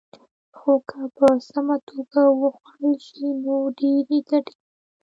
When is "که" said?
0.89-0.99